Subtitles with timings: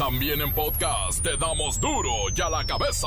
[0.00, 3.06] También en podcast te damos duro y a la cabeza.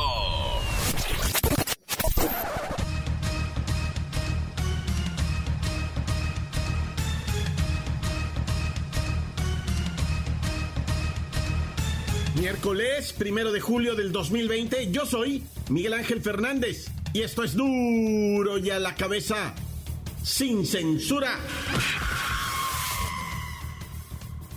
[12.35, 18.59] Miércoles, primero de julio del 2020, yo soy Miguel Ángel Fernández y esto es duro
[18.59, 19.55] y a la cabeza,
[20.23, 21.39] sin censura.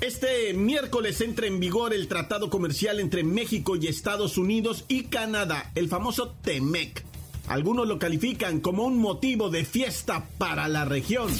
[0.00, 5.70] Este miércoles entra en vigor el tratado comercial entre México y Estados Unidos y Canadá,
[5.74, 7.04] el famoso TEMEC.
[7.48, 11.30] Algunos lo califican como un motivo de fiesta para la región.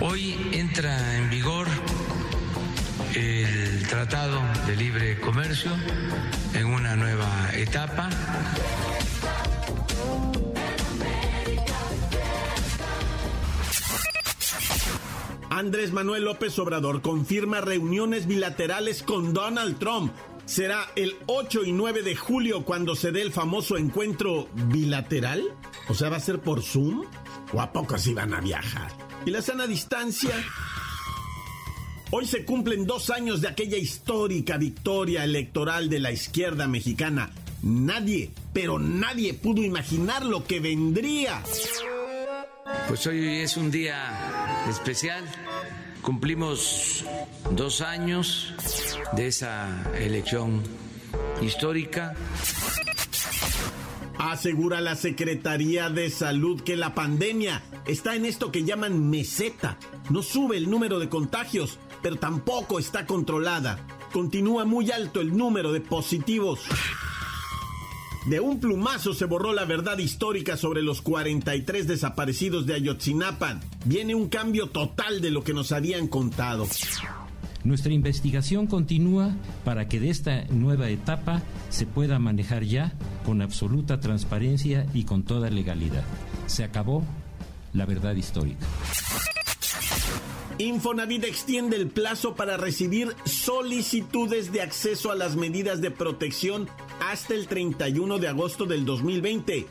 [0.00, 1.66] Hoy entra en vigor
[3.14, 5.72] el Tratado de Libre Comercio
[6.54, 8.10] en una nueva etapa.
[15.58, 20.12] Andrés Manuel López Obrador confirma reuniones bilaterales con Donald Trump.
[20.46, 25.42] ¿Será el 8 y 9 de julio cuando se dé el famoso encuentro bilateral?
[25.88, 27.02] O sea, ¿va a ser por Zoom?
[27.52, 28.92] ¿O a poco así van a viajar?
[29.26, 30.30] ¿Y la sana distancia?
[32.12, 37.30] Hoy se cumplen dos años de aquella histórica victoria electoral de la izquierda mexicana.
[37.64, 41.42] Nadie, pero nadie pudo imaginar lo que vendría.
[42.86, 45.24] Pues hoy es un día especial.
[46.02, 47.04] Cumplimos
[47.50, 48.54] dos años
[49.12, 50.62] de esa elección
[51.42, 52.14] histórica.
[54.18, 59.78] Asegura la Secretaría de Salud que la pandemia está en esto que llaman meseta.
[60.10, 63.78] No sube el número de contagios, pero tampoco está controlada.
[64.12, 66.60] Continúa muy alto el número de positivos.
[68.26, 73.60] De un plumazo se borró la verdad histórica sobre los 43 desaparecidos de Ayotzinapa.
[73.84, 76.66] Viene un cambio total de lo que nos habían contado.
[77.64, 82.92] Nuestra investigación continúa para que de esta nueva etapa se pueda manejar ya
[83.24, 86.04] con absoluta transparencia y con toda legalidad.
[86.46, 87.04] Se acabó
[87.72, 88.66] la verdad histórica.
[90.58, 96.68] Infonavit extiende el plazo para recibir solicitudes de acceso a las medidas de protección
[97.10, 99.66] hasta el 31 de agosto del 2020.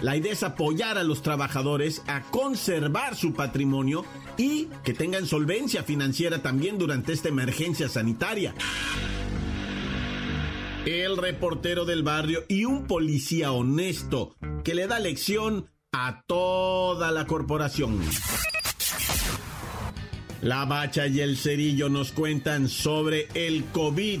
[0.00, 4.04] La idea es apoyar a los trabajadores a conservar su patrimonio
[4.38, 8.54] y que tengan solvencia financiera también durante esta emergencia sanitaria.
[10.86, 17.26] El reportero del barrio y un policía honesto que le da lección a toda la
[17.26, 18.00] corporación.
[20.40, 24.20] La Bacha y el Cerillo nos cuentan sobre el COVID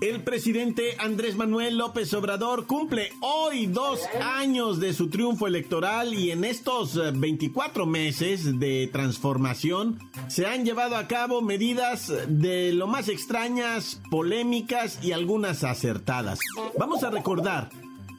[0.00, 6.32] El presidente Andrés Manuel López Obrador cumple hoy dos años de su triunfo electoral y
[6.32, 9.98] en estos 24 meses de transformación
[10.28, 16.40] se han llevado a cabo medidas de lo más extrañas, polémicas y algunas acertadas.
[16.78, 17.70] Vamos a recordar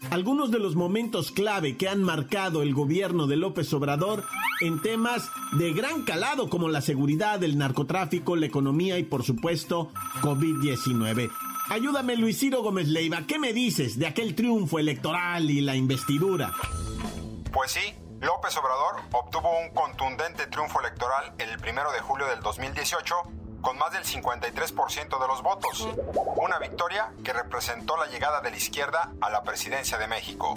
[0.09, 4.23] algunos de los momentos clave que han marcado el gobierno de López Obrador
[4.61, 9.91] en temas de gran calado como la seguridad, el narcotráfico, la economía y por supuesto
[10.21, 11.29] COVID-19.
[11.69, 16.53] Ayúdame Luis Ciro Gómez Leiva, ¿qué me dices de aquel triunfo electoral y la investidura?
[17.51, 23.15] Pues sí, López Obrador obtuvo un contundente triunfo electoral el primero de julio del 2018
[23.59, 25.89] con más del 53% de los votos.
[26.37, 30.55] Una victoria que representó la llegada de la izquierda a la presidencia de México.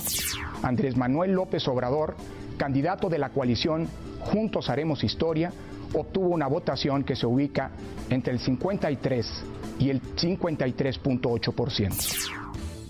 [0.63, 2.15] Andrés Manuel López Obrador,
[2.57, 3.89] candidato de la coalición
[4.21, 5.53] Juntos Haremos Historia,
[5.93, 7.73] obtuvo una votación que se ubica
[8.11, 9.45] entre el 53
[9.81, 12.41] y el 53.8%.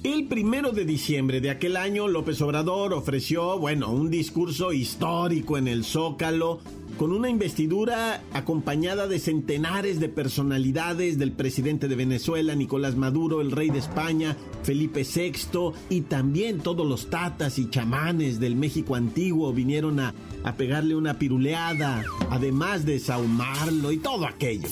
[0.03, 5.69] El primero de diciembre de aquel año, López Obrador ofreció, bueno, un discurso histórico en
[5.69, 6.61] el Zócalo,
[6.97, 13.53] con una investidura acompañada de centenares de personalidades del presidente de Venezuela, Nicolás Maduro, el
[13.53, 19.53] rey de España, Felipe VI, y también todos los tatas y chamanes del México antiguo
[19.53, 20.15] vinieron a,
[20.45, 24.69] a pegarle una piruleada, además de saumarlo y todo aquello.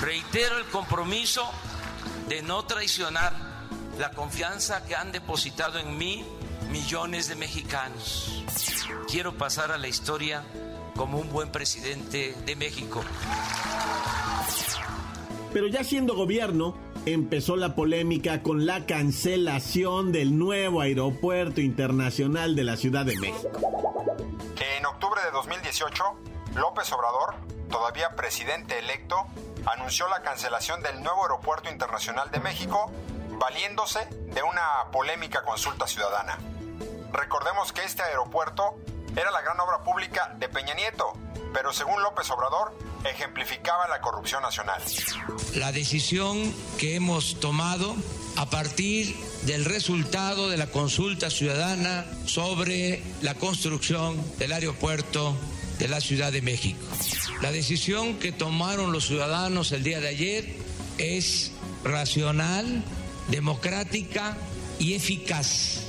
[0.00, 1.42] Reitero el compromiso
[2.28, 3.32] de no traicionar
[3.98, 6.24] la confianza que han depositado en mí
[6.70, 8.44] millones de mexicanos.
[9.10, 10.44] Quiero pasar a la historia
[10.94, 13.02] como un buen presidente de México.
[15.52, 22.64] Pero ya siendo gobierno, empezó la polémica con la cancelación del nuevo aeropuerto internacional de
[22.64, 23.50] la Ciudad de México.
[24.76, 26.04] En octubre de 2018,
[26.56, 27.34] López Obrador,
[27.70, 29.16] todavía presidente electo,
[29.72, 32.90] anunció la cancelación del nuevo aeropuerto internacional de México,
[33.38, 36.38] valiéndose de una polémica consulta ciudadana.
[37.12, 38.76] Recordemos que este aeropuerto
[39.16, 41.12] era la gran obra pública de Peña Nieto,
[41.52, 44.82] pero según López Obrador, ejemplificaba la corrupción nacional.
[45.54, 47.94] La decisión que hemos tomado
[48.36, 55.34] a partir del resultado de la consulta ciudadana sobre la construcción del aeropuerto
[55.78, 56.80] de la Ciudad de México.
[57.42, 60.56] La decisión que tomaron los ciudadanos el día de ayer
[60.98, 61.52] es
[61.84, 62.82] racional,
[63.30, 64.36] democrática
[64.78, 65.84] y eficaz.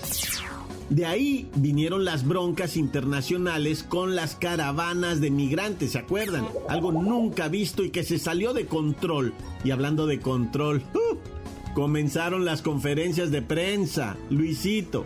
[0.90, 6.48] De ahí vinieron las broncas internacionales con las caravanas de migrantes, ¿se acuerdan?
[6.68, 9.34] Algo nunca visto y que se salió de control.
[9.64, 11.74] Y hablando de control, ¡uh!
[11.76, 14.18] comenzaron las conferencias de prensa.
[14.32, 15.06] Luisito.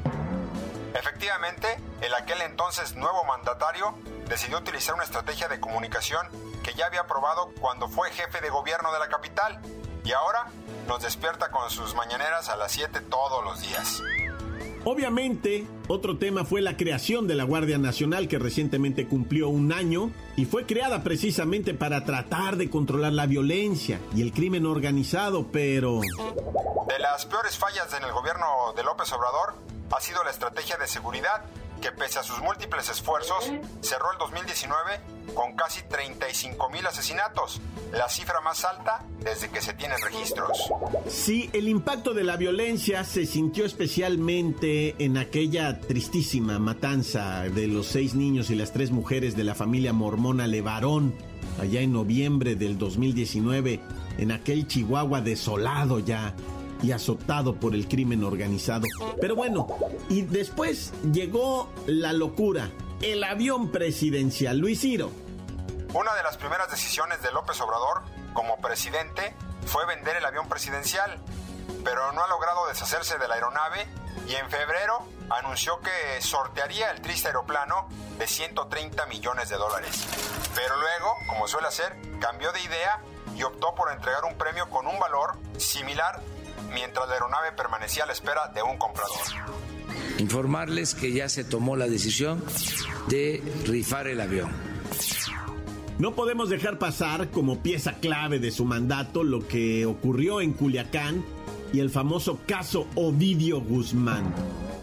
[0.98, 1.68] Efectivamente,
[2.02, 3.94] el aquel entonces nuevo mandatario
[4.30, 6.28] decidió utilizar una estrategia de comunicación
[6.64, 9.60] que ya había probado cuando fue jefe de gobierno de la capital
[10.04, 10.48] y ahora
[10.88, 14.02] nos despierta con sus mañaneras a las 7 todos los días.
[14.86, 20.12] Obviamente, otro tema fue la creación de la Guardia Nacional que recientemente cumplió un año
[20.36, 26.02] y fue creada precisamente para tratar de controlar la violencia y el crimen organizado, pero...
[26.02, 29.56] De las peores fallas en el gobierno de López Obrador
[29.90, 31.44] ha sido la estrategia de seguridad
[31.84, 33.52] que pese a sus múltiples esfuerzos,
[33.82, 35.02] cerró el 2019
[35.34, 37.60] con casi 35 mil asesinatos,
[37.92, 40.72] la cifra más alta desde que se tienen registros.
[41.10, 47.88] Sí, el impacto de la violencia se sintió especialmente en aquella tristísima matanza de los
[47.88, 51.14] seis niños y las tres mujeres de la familia mormona Levarón,
[51.60, 53.82] allá en noviembre del 2019,
[54.20, 56.34] en aquel Chihuahua desolado ya
[56.84, 58.86] y azotado por el crimen organizado.
[59.20, 59.68] Pero bueno,
[60.10, 62.70] y después llegó la locura,
[63.02, 64.60] el avión presidencial.
[64.60, 65.10] Luis Ciro.
[65.94, 68.02] Una de las primeras decisiones de López Obrador
[68.34, 69.34] como presidente
[69.66, 71.20] fue vender el avión presidencial,
[71.84, 73.88] pero no ha logrado deshacerse de la aeronave
[74.28, 77.88] y en febrero anunció que sortearía el triste aeroplano
[78.18, 80.06] de 130 millones de dólares.
[80.56, 83.00] Pero luego, como suele hacer, cambió de idea
[83.36, 86.22] y optó por entregar un premio con un valor similar
[86.74, 89.18] mientras la aeronave permanecía a la espera de un comprador.
[90.20, 92.44] Informarles que ya se tomó la decisión
[93.08, 94.52] de rifar el avión.
[96.00, 101.24] No podemos dejar pasar como pieza clave de su mandato lo que ocurrió en Culiacán
[101.72, 104.34] y el famoso caso Ovidio Guzmán.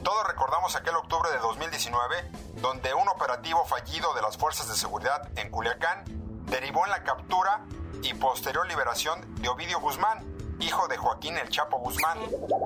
[0.05, 2.31] Todos recordamos aquel octubre de 2019,
[2.63, 6.05] donde un operativo fallido de las fuerzas de seguridad en Culiacán
[6.51, 7.65] derivó en la captura
[8.03, 10.25] y posterior liberación de Ovidio Guzmán,
[10.61, 12.19] hijo de Joaquín El Chapo Guzmán.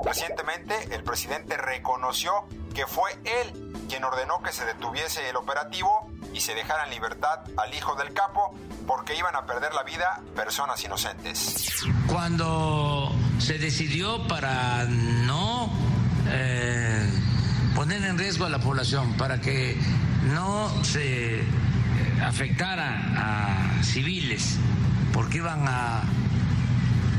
[0.05, 2.33] Recientemente, el presidente reconoció
[2.75, 7.41] que fue él quien ordenó que se detuviese el operativo y se dejara en libertad
[7.57, 8.55] al hijo del capo
[8.87, 11.67] porque iban a perder la vida personas inocentes.
[12.07, 15.71] Cuando se decidió para no
[16.29, 17.09] eh,
[17.75, 19.79] poner en riesgo a la población, para que
[20.33, 21.45] no se
[22.25, 24.57] afectara a civiles,
[25.13, 26.03] porque iban a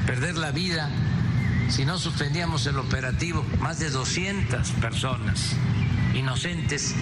[0.05, 0.89] perder la vida
[1.69, 3.45] si no suspendíamos el operativo.
[3.59, 5.55] Más de 200 personas
[6.13, 6.95] inocentes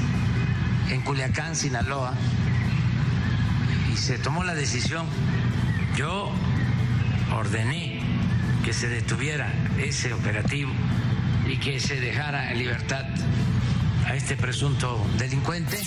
[0.90, 2.14] en Culiacán, Sinaloa,
[3.92, 5.06] y se tomó la decisión.
[5.96, 6.32] Yo
[7.36, 8.02] ordené
[8.64, 10.72] que se detuviera ese operativo
[11.46, 13.06] y que se dejara en libertad
[14.06, 15.80] a este presunto delincuente.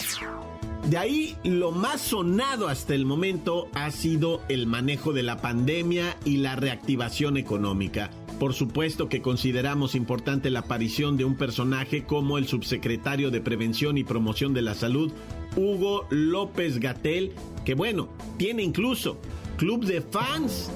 [0.90, 6.16] De ahí lo más sonado hasta el momento ha sido el manejo de la pandemia
[6.24, 8.10] y la reactivación económica.
[8.38, 13.98] Por supuesto que consideramos importante la aparición de un personaje como el subsecretario de Prevención
[13.98, 15.12] y Promoción de la Salud,
[15.56, 17.32] Hugo López Gatel,
[17.64, 19.18] que bueno, tiene incluso
[19.56, 20.70] club de fans.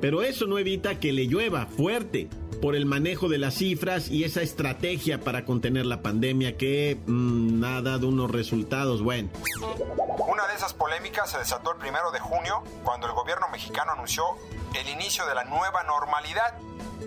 [0.00, 2.28] Pero eso no evita que le llueva fuerte
[2.60, 7.62] por el manejo de las cifras y esa estrategia para contener la pandemia que mmm,
[7.64, 9.32] ha dado unos resultados buenos.
[10.28, 14.24] Una de esas polémicas se desató el primero de junio cuando el gobierno mexicano anunció
[14.78, 16.54] el inicio de la nueva normalidad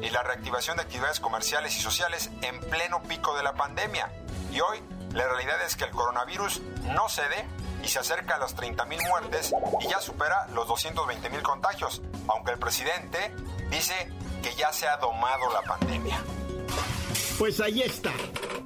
[0.02, 4.12] y la reactivación de actividades comerciales y sociales en pleno pico de la pandemia.
[4.52, 4.80] Y hoy
[5.14, 6.62] la realidad es que el coronavirus
[6.96, 7.46] no cede
[7.84, 12.60] y se acerca a las 30.000 muertes y ya supera los 220.000 contagios, aunque el
[12.60, 13.18] presidente
[13.70, 13.94] dice
[14.42, 16.22] que ya se ha domado la pandemia.
[17.38, 18.14] Pues ahí está,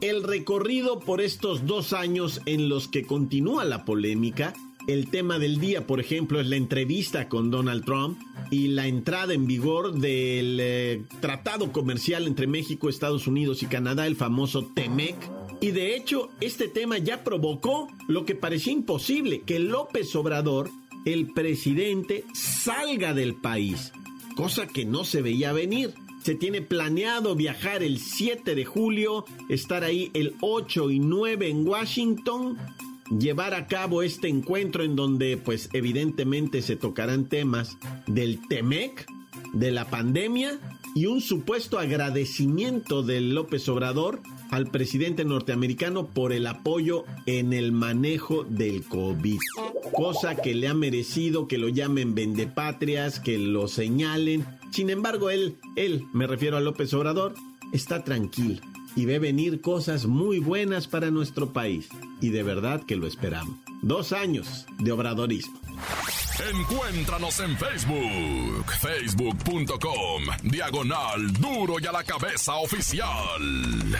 [0.01, 4.53] el recorrido por estos dos años en los que continúa la polémica.
[4.87, 8.19] El tema del día, por ejemplo, es la entrevista con Donald Trump
[8.51, 14.05] y la entrada en vigor del eh, tratado comercial entre México, Estados Unidos y Canadá,
[14.07, 15.15] el famoso TEMEC.
[15.59, 20.69] Y de hecho, este tema ya provocó lo que parecía imposible, que López Obrador,
[21.05, 23.91] el presidente, salga del país,
[24.35, 25.93] cosa que no se veía venir.
[26.23, 31.67] Se tiene planeado viajar el 7 de julio, estar ahí el 8 y 9 en
[31.67, 32.57] Washington,
[33.17, 39.07] llevar a cabo este encuentro en donde pues evidentemente se tocarán temas del TEMEC,
[39.53, 40.59] de la pandemia
[40.93, 47.71] y un supuesto agradecimiento del López Obrador al presidente norteamericano por el apoyo en el
[47.71, 49.39] manejo del COVID.
[49.93, 54.45] Cosa que le ha merecido que lo llamen vendepatrias, que lo señalen.
[54.71, 57.33] Sin embargo, él, él, me refiero a López Obrador,
[57.73, 58.61] está tranquilo
[58.97, 61.87] y ve venir cosas muy buenas para nuestro país.
[62.19, 63.55] Y de verdad que lo esperamos.
[63.83, 65.61] Dos años de obradorismo.
[66.51, 73.95] Encuéntranos en Facebook, facebook.com, diagonal duro y a la cabeza oficial.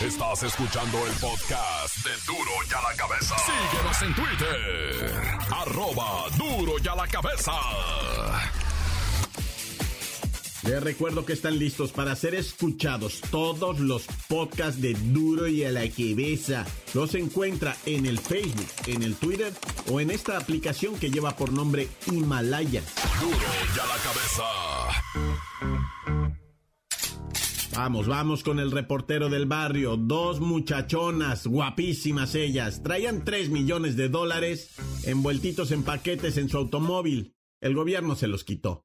[0.00, 3.36] Estás escuchando el podcast de Duro y a la cabeza.
[3.38, 5.12] Síguenos en Twitter,
[5.50, 7.52] arroba duro y a la cabeza.
[10.64, 15.72] Les recuerdo que están listos para ser escuchados todos los podcasts de Duro y a
[15.72, 16.64] la cabeza.
[16.94, 19.52] Los encuentra en el Facebook, en el Twitter
[19.90, 22.82] o en esta aplicación que lleva por nombre Himalaya.
[23.20, 24.42] Duro y a la cabeza.
[27.74, 29.96] Vamos, vamos con el reportero del barrio.
[29.96, 32.82] Dos muchachonas, guapísimas ellas.
[32.84, 37.34] Traían 3 millones de dólares envueltitos en paquetes en su automóvil.
[37.60, 38.84] El gobierno se los quitó.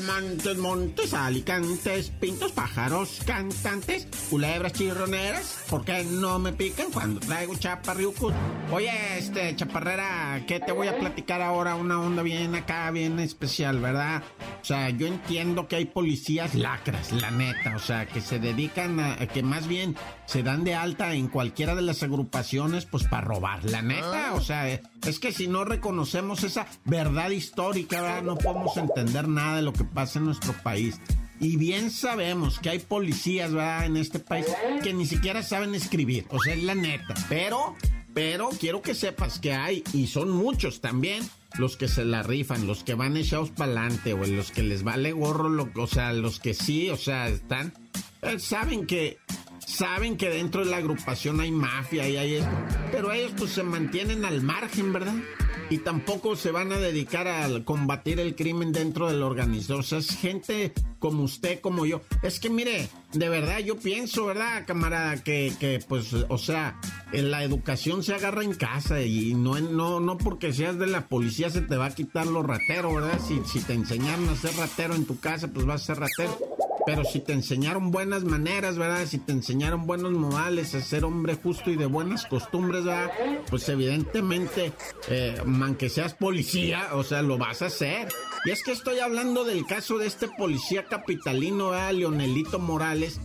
[0.00, 5.64] Montes, montes, alicantes, pintos, pájaros, cantantes, culebras chirroneras.
[5.68, 8.32] ¿Por qué no me pican cuando traigo chaparriucos?
[8.72, 11.74] Oye, este, chaparrera, ¿qué te voy a platicar ahora?
[11.74, 14.22] Una onda bien acá, bien especial, ¿verdad?
[14.62, 17.76] O sea, yo entiendo que hay policías lacras, la neta.
[17.76, 19.94] O sea, que se dedican a, que más bien
[20.24, 24.32] se dan de alta en cualquiera de las agrupaciones, pues para robar, la neta.
[24.34, 28.22] O sea, es que si no reconocemos esa verdad histórica, ¿verdad?
[28.22, 31.00] no podemos entender nada de lo que pasa en nuestro país.
[31.40, 33.50] Y bien sabemos que hay policías.
[33.84, 34.46] En este país
[34.82, 36.26] que ni siquiera saben escribir.
[36.30, 37.14] O sea, es la neta.
[37.28, 37.74] Pero,
[38.14, 42.66] pero quiero que sepas que hay, y son muchos también, los que se la rifan,
[42.66, 46.12] los que van echados para adelante, o los que les vale gorro, lo, o sea,
[46.12, 47.74] los que sí, o sea, están,
[48.22, 49.18] eh, saben que
[49.66, 52.50] saben que dentro de la agrupación hay mafia y hay esto,
[52.90, 55.14] pero ellos pues se mantienen al margen, ¿verdad?
[55.70, 59.80] Y tampoco se van a dedicar a combatir el crimen dentro del organización.
[59.80, 62.02] O sea, es gente como usted, como yo.
[62.22, 65.22] Es que mire, de verdad yo pienso, ¿verdad, camarada?
[65.22, 66.78] Que, que pues, o sea,
[67.12, 71.48] la educación se agarra en casa y no, no, no porque seas de la policía
[71.48, 73.18] se te va a quitar lo ratero, ¿verdad?
[73.26, 76.38] Si, si te enseñaron a ser ratero en tu casa, pues vas a ser ratero.
[76.84, 79.06] Pero si te enseñaron buenas maneras, ¿verdad?
[79.06, 83.10] Si te enseñaron buenos modales, a ser hombre justo y de buenas costumbres, ¿verdad?
[83.48, 84.72] Pues evidentemente,
[85.08, 88.08] eh, aunque seas policía, o sea, lo vas a hacer.
[88.44, 91.92] Y es que estoy hablando del caso de este policía capitalino, ¿verdad?
[91.92, 93.20] Leonelito Morales,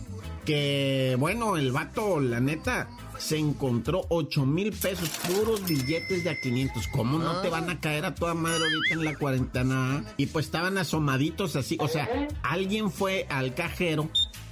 [0.48, 2.88] que, bueno, el vato, la neta,
[3.18, 6.88] se encontró 8 mil pesos, puros billetes de a 500.
[6.88, 10.04] ¿Cómo no te van a caer a toda madre ahorita en la cuarentena?
[10.16, 11.76] Y pues estaban asomaditos así.
[11.80, 12.08] O sea,
[12.42, 14.08] alguien fue al cajero,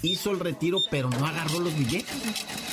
[0.08, 2.14] hizo el retiro, pero no agarró los billetes.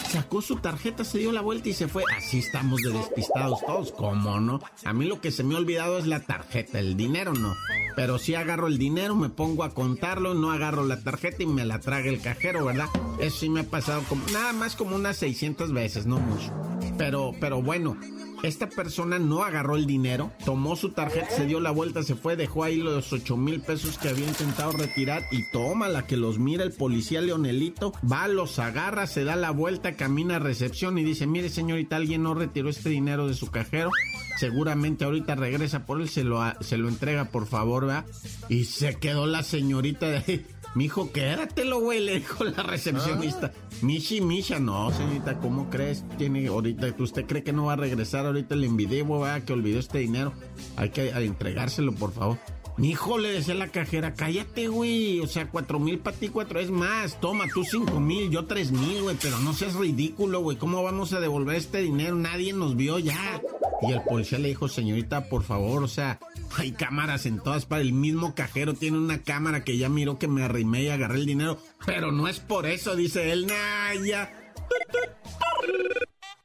[0.10, 2.04] Sacó su tarjeta, se dio la vuelta y se fue.
[2.16, 3.92] Así estamos de despistados todos.
[3.92, 4.62] ¿Cómo no?
[4.84, 7.56] A mí lo que se me ha olvidado es la tarjeta, el dinero no.
[7.96, 11.66] Pero si agarro el dinero, me pongo a contarlo, no agarro la tarjeta y me
[11.66, 12.90] la traga el cajero, ¿verdad?
[13.20, 16.52] Eso sí me ha pasado como, nada más como unas 600 veces, no mucho.
[16.98, 17.98] Pero, pero bueno,
[18.44, 22.36] esta persona no agarró el dinero, tomó su tarjeta, se dio la vuelta, se fue,
[22.36, 26.40] dejó ahí los 8 mil pesos que había intentado retirar y toma la que los
[26.40, 31.04] mira el policía Leonelito, va, los agarra, se da la vuelta, camina a recepción y
[31.04, 33.92] dice, mire señorita, alguien no retiró este dinero de su cajero,
[34.38, 38.06] seguramente ahorita regresa por él, se lo, se lo entrega por favor, ¿verdad?
[38.50, 40.46] Y se quedó la señorita de ahí.
[40.75, 43.51] Mijo, quédatelo, güey, le dijo la recepcionista.
[43.82, 46.03] Michi, Misha, no, señorita, ¿cómo crees?
[46.18, 49.44] Tiene ahorita, ¿usted cree que no va a regresar ahorita el envideo, ¿verdad?
[49.44, 50.34] Que olvidó este dinero.
[50.75, 52.39] Hay que entregárselo, por favor.
[52.75, 55.20] Mijo, le decía la cajera, cállate, güey.
[55.20, 57.20] O sea, cuatro mil para ti, cuatro es más.
[57.20, 59.15] Toma, tú cinco mil, yo tres mil, güey.
[59.22, 60.58] Pero no seas ridículo, güey.
[60.58, 62.15] ¿Cómo vamos a devolver este dinero?
[62.15, 63.42] Nadie nos vio ya.
[63.88, 66.20] Y el policía le dijo, señorita, por favor, o sea,
[66.58, 67.88] hay cámaras en todas partes.
[67.88, 71.25] El mismo cajero tiene una cámara que ya miró que me arrimé y agarré el
[71.25, 71.60] dinero.
[71.86, 74.32] Pero no es por eso, dice él, nah, ya.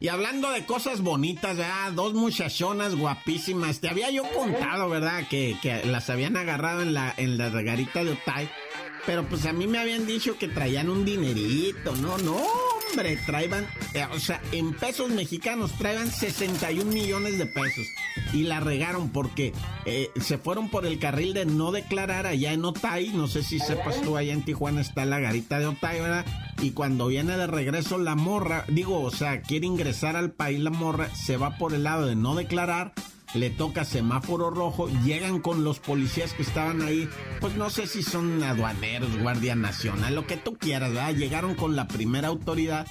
[0.01, 1.93] Y hablando de cosas bonitas, ¿verdad?
[1.93, 3.81] Dos muchachonas guapísimas.
[3.81, 5.27] Te había yo contado, ¿verdad?
[5.29, 8.49] Que, que las habían agarrado en la, en la regarita de Otay.
[9.07, 11.97] Pero pues a mí me habían dicho que traían un dinerito.
[11.97, 12.37] No, no,
[12.89, 17.87] hombre, traían, eh, o sea, en pesos mexicanos traían 61 millones de pesos.
[18.33, 19.53] Y la regaron porque
[19.85, 23.09] eh, se fueron por el carril de no declarar allá en Otay.
[23.09, 26.27] No sé si sepas tú, allá en Tijuana está la garita de Otay, ¿verdad?
[26.61, 30.71] Y cuando viene de regreso la morra, digo, o sea, quiere ingresar al país la
[30.71, 32.93] morra, se va por el lado de no declarar
[33.35, 37.09] le toca semáforo rojo, llegan con los policías que estaban ahí,
[37.41, 41.15] pues no sé si son aduaneros, Guardia Nacional, lo que tú quieras, ¿verdad?
[41.15, 42.87] Llegaron con la primera autoridad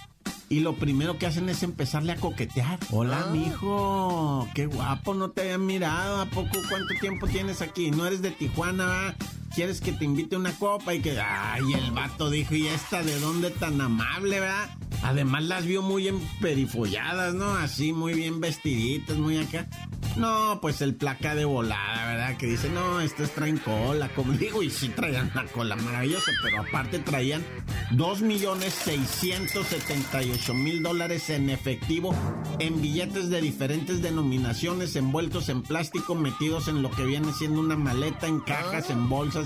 [0.49, 2.79] y lo primero que hacen es empezarle a coquetear.
[2.91, 3.31] Hola, ah.
[3.31, 7.91] mijo, qué guapo, no te había mirado, ¿a poco cuánto tiempo tienes aquí?
[7.91, 9.15] No eres de Tijuana,
[9.53, 10.93] ¿Quieres que te invite una copa?
[10.93, 14.69] Y que, ay, el vato dijo, ¿y esta de dónde tan amable, verdad?
[15.03, 17.55] Además las vio muy emperifolladas, ¿no?
[17.55, 19.67] Así, muy bien vestiditas, muy acá.
[20.17, 22.37] No, pues el placa de volada, ¿verdad?
[22.37, 26.61] Que dice, no, estos traen cola, como digo, y sí traían la cola maravillosa, pero
[26.61, 27.45] aparte traían
[27.91, 32.15] 2 millones 678 mil dólares en efectivo,
[32.57, 37.77] en billetes de diferentes denominaciones, envueltos en plástico, metidos en lo que viene siendo una
[37.77, 39.36] maleta, en cajas, en bolsas,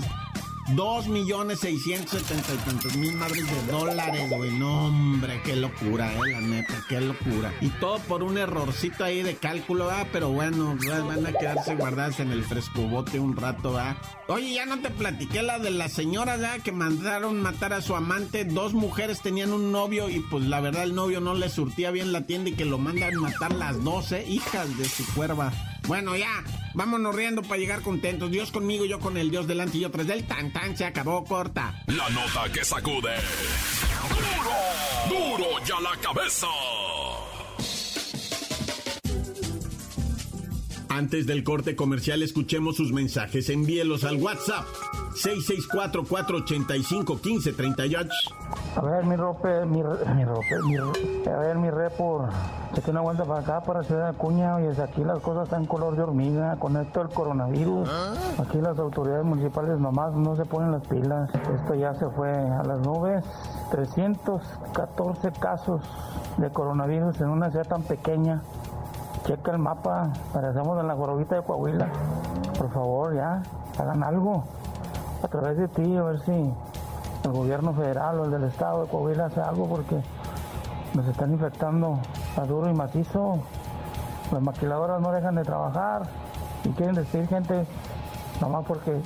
[0.76, 4.52] Dos millones seiscientos setenta y tantos mil madres de dólares, güey.
[4.52, 7.52] No, hombre, qué locura, eh, la neta, qué locura.
[7.60, 10.76] Y todo por un errorcito ahí de cálculo, ah, pero bueno,
[11.08, 13.96] van a quedarse guardadas en el frescobote un rato, ah.
[14.28, 17.96] Oye, ya no te platiqué la de la señora, ya que mandaron matar a su
[17.96, 18.44] amante.
[18.44, 22.12] Dos mujeres tenían un novio y pues la verdad el novio no le surtía bien
[22.12, 25.52] la tienda y que lo mandan matar las doce hijas de su cuerva.
[25.86, 28.30] Bueno, ya, vámonos riendo para llegar contentos.
[28.30, 31.24] Dios conmigo, yo con el Dios delante y yo tras del tan tan se acabó
[31.24, 31.82] corta.
[31.86, 33.14] La nota que sacude.
[35.08, 35.36] ¡Duro!
[35.38, 36.46] ¡Duro ya la cabeza!
[40.92, 43.48] Antes del corte comercial, escuchemos sus mensajes.
[43.48, 44.66] Envíelos al WhatsApp
[45.14, 48.10] 664-485-1538.
[48.76, 52.28] A ver, mi rope, mi, mi rope, mi, a ver, mi repor.
[52.84, 54.56] que una vuelta para acá, para Ciudad de Acuña.
[54.56, 57.88] Oye, aquí las cosas están color de hormiga con esto del coronavirus.
[58.38, 61.30] Aquí las autoridades municipales nomás no se ponen las pilas.
[61.34, 63.24] Esto ya se fue a las nubes.
[63.70, 65.80] 314 casos
[66.36, 68.42] de coronavirus en una ciudad tan pequeña.
[69.24, 71.88] Checa el mapa, parecemos en la gorrita de Coahuila.
[72.58, 73.42] Por favor, ya,
[73.78, 74.44] hagan algo
[75.22, 76.52] a través de ti, a ver si
[77.24, 80.02] el gobierno federal o el del estado de Coahuila hace algo porque
[80.94, 81.98] nos están infectando
[82.36, 83.38] a duro y macizo.
[84.32, 86.02] Las maquiladoras no dejan de trabajar
[86.64, 87.66] y quieren despedir gente
[88.40, 89.00] nomás porque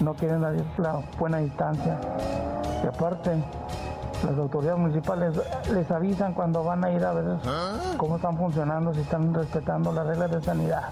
[0.00, 1.98] no quieren dar la buena distancia.
[2.82, 3.42] Y aparte,
[4.24, 5.34] las autoridades municipales
[5.72, 7.36] les avisan cuando van a ir a ver
[7.96, 10.84] cómo están funcionando, si están respetando las reglas de sanidad.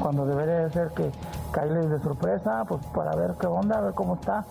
[0.00, 1.10] Cuando debería ser que
[1.52, 4.44] caerles de sorpresa, pues para ver qué onda, a ver cómo está.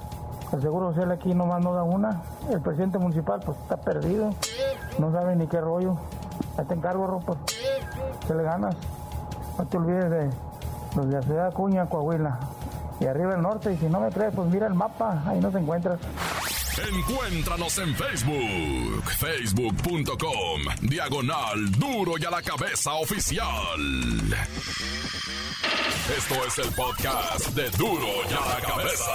[0.51, 2.21] El seguro social aquí nomás no da una.
[2.49, 4.29] El presidente municipal pues está perdido.
[4.99, 5.97] No sabe ni qué rollo.
[6.57, 7.35] Ahí te encargo, ropa.
[8.27, 8.75] ¿Qué le ganas?
[9.57, 10.29] No te olvides de
[10.95, 12.39] los de la ciudad Acuña, Coahuila.
[12.99, 13.73] Y arriba el norte.
[13.73, 15.23] Y si no me crees, pues mira el mapa.
[15.25, 15.99] Ahí nos encuentras.
[16.77, 23.79] Encuéntranos en Facebook, facebook.com, diagonal duro y a la cabeza oficial.
[26.17, 29.11] Esto es el podcast de duro y a la cabeza.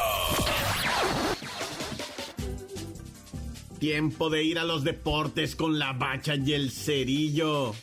[3.79, 7.75] Tiempo de ir a los deportes con la bacha y el cerillo.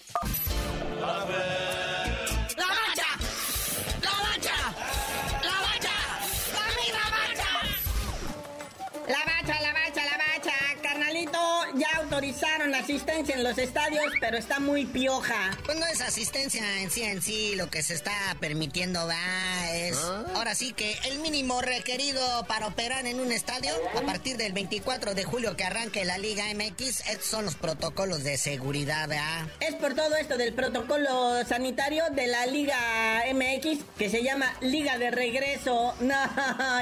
[12.71, 15.57] La asistencia en los estadios, pero está muy pioja.
[15.65, 19.97] Pues no es asistencia en sí en sí, lo que se está permitiendo va es
[19.97, 20.25] ¿Ah?
[20.35, 25.13] ahora sí que el mínimo requerido para operar en un estadio a partir del 24
[25.13, 29.47] de julio que arranque la Liga MX, estos son los protocolos de seguridad, ¿verdad?
[29.59, 34.97] Es por todo esto del protocolo sanitario de la Liga MX que se llama Liga
[34.97, 35.93] de Regreso.
[36.07, 36.13] No,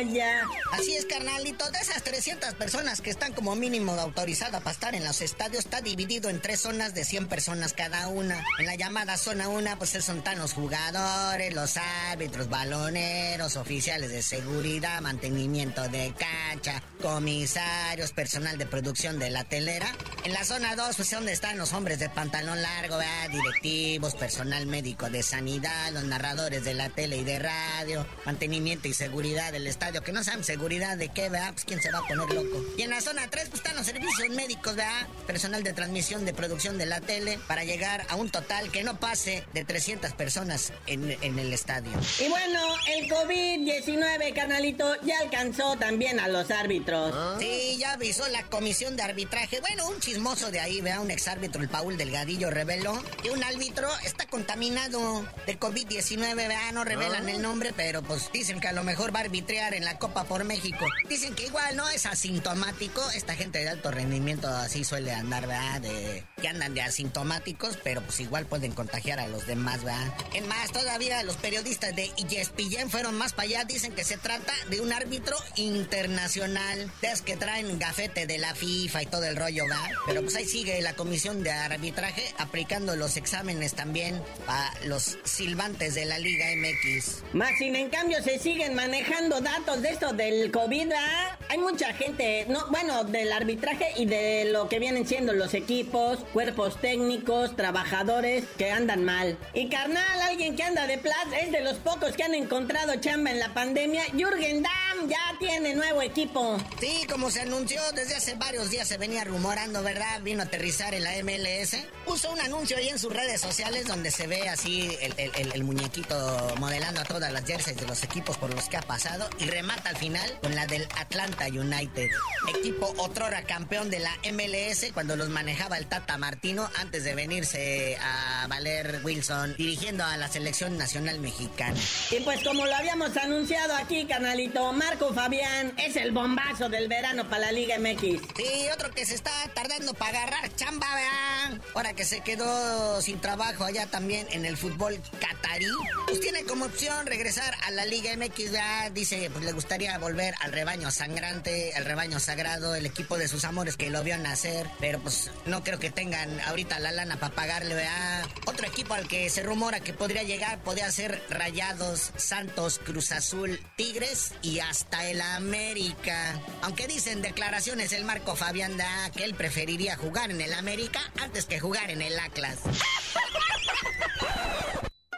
[0.01, 0.43] ya.
[0.71, 5.03] Así es, carnalito, de esas 300 personas que están como mínimo autorizadas para estar en
[5.03, 8.43] los estadio dividido en tres zonas de 100 personas cada una.
[8.59, 11.77] En la llamada zona 1, pues son tan los jugadores, los
[12.11, 19.87] árbitros, baloneros, oficiales de seguridad, mantenimiento de cancha, comisarios, personal de producción de la telera.
[20.23, 23.29] En la zona 2, pues es donde están los hombres de pantalón largo, ¿verdad?
[23.29, 28.93] directivos, personal médico de sanidad, los narradores de la tele y de radio, mantenimiento y
[28.93, 31.53] seguridad del estadio, que no saben seguridad de qué, ¿verdad?
[31.53, 32.63] Pues quién se va a poner loco.
[32.77, 35.07] Y en la zona 3, pues están los servicios médicos, ¿verdad?
[35.27, 38.97] Personal de transmisión de producción de la tele, para llegar a un total que no
[38.99, 41.91] pase de 300 personas en, en el estadio.
[42.23, 42.61] Y bueno,
[42.95, 47.13] el COVID-19, canalito, ya alcanzó también a los árbitros.
[47.39, 49.59] Sí, ya avisó la comisión de arbitraje.
[49.59, 53.89] Bueno, un chismoso de ahí, vea, un exárbitro, el Paul Delgadillo, reveló que un árbitro
[54.05, 58.83] está contaminado de COVID-19, vea, no revelan el nombre, pero pues dicen que a lo
[58.83, 60.85] mejor va a arbitrar en la Copa por México.
[61.09, 63.01] Dicen que igual no es asintomático.
[63.11, 65.54] Esta gente de alto rendimiento así suele andar, ¿verdad?
[65.55, 70.13] De, que andan de asintomáticos, pero pues igual pueden contagiar a los demás, ¿verdad?
[70.33, 73.65] En más, todavía los periodistas de ESPN fueron más para allá.
[73.65, 76.91] Dicen que se trata de un árbitro internacional.
[77.01, 79.89] Es que traen gafete de la FIFA y todo el rollo, ¿verdad?
[80.05, 85.95] Pero pues ahí sigue la comisión de arbitraje aplicando los exámenes también a los silbantes
[85.95, 87.33] de la Liga MX.
[87.33, 91.39] Más sin en cambio se siguen manejando datos de esto del COVID, ¿verdad?
[91.49, 96.19] Hay mucha gente, no, bueno, del arbitraje y de lo que vienen siendo los equipos,
[96.33, 99.37] cuerpos técnicos, trabajadores que andan mal.
[99.53, 103.31] Y carnal, alguien que anda de plas es de los pocos que han encontrado chamba
[103.31, 104.03] en la pandemia.
[104.13, 106.57] Jürgen Damm ya tiene nuevo equipo.
[106.79, 110.21] Sí, como se anunció desde hace varios días se venía rumorando, ¿verdad?
[110.21, 111.77] Vino a aterrizar en la MLS.
[112.05, 117.01] Puso un anuncio ahí en sus redes sociales donde se ve así el, muñequito modelando
[117.01, 119.97] a todas las jerseys de los equipos por los que ha pasado y remata al
[119.97, 122.09] final con la del Atlanta United.
[122.57, 127.97] Equipo otrora campeón de la MLS cuando los manejaba el Tata Martino antes de venirse
[128.01, 131.79] a Valer Wilson dirigiendo a la selección nacional mexicana.
[132.11, 137.27] Y pues como lo habíamos anunciado aquí, canalito, Marco Fabián es el bombazo del verano
[137.27, 138.21] para la Liga MX.
[138.35, 141.61] Sí, otro que se está tardando para agarrar chamba, vean.
[141.73, 145.65] Ahora que se quedó sin trabajo allá también en el fútbol catarí,
[146.05, 148.91] pues tiene como opción regresar a la Liga MX, ¿verdad?
[148.91, 153.43] Dice, pues le gustaría volver al rebaño sangrante, al rebaño sagrado, el equipo de sus
[153.43, 157.33] amores que lo vio nacer, pero pues no creo que tengan ahorita la lana para
[157.33, 158.27] pagarle, ¿verdad?
[158.45, 163.59] Otro equipo al que se rumora que podría llegar, podría ser Rayados, Santos, Cruz Azul,
[163.75, 166.37] Tigres y hasta el América.
[166.61, 171.45] Aunque dicen declaraciones el Marco Fabián da que él preferiría jugar en el América antes
[171.45, 172.59] que jugar en el Atlas.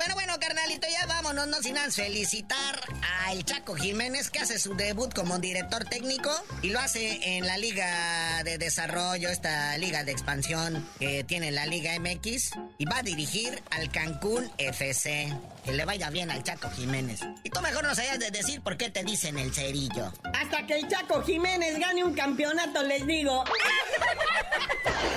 [0.07, 4.73] Pero bueno, carnalito, ya vámonos, no sin felicitar a el Chaco Jiménez que hace su
[4.73, 10.13] debut como director técnico y lo hace en la Liga de Desarrollo, esta liga de
[10.13, 15.27] expansión que tiene la Liga MX y va a dirigir al Cancún FC.
[15.65, 17.19] Que le vaya bien al Chaco Jiménez.
[17.43, 20.13] Y tú mejor no sabías de decir por qué te dicen el cerillo.
[20.33, 23.43] Hasta que el Chaco Jiménez gane un campeonato, les digo.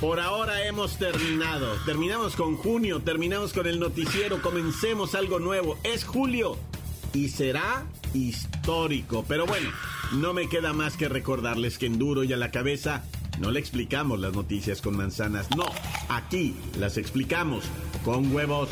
[0.00, 1.74] Por ahora hemos terminado.
[1.84, 5.76] Terminamos con junio, terminamos con el noticiero, comencemos algo nuevo.
[5.82, 6.56] Es julio
[7.12, 7.84] y será
[8.14, 9.26] histórico.
[9.28, 9.70] Pero bueno,
[10.12, 13.04] no me queda más que recordarles que en duro y a la cabeza
[13.40, 15.50] no le explicamos las noticias con manzanas.
[15.54, 15.66] No,
[16.08, 17.66] aquí las explicamos
[18.02, 18.70] con huevos.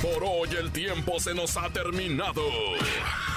[0.00, 2.40] Por hoy el tiempo se nos ha terminado.